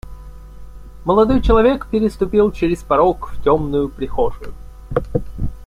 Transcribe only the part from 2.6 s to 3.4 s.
порог